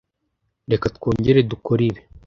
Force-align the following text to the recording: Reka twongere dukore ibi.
Reka 0.71 0.85
twongere 0.95 1.39
dukore 1.51 1.83
ibi. 1.89 2.01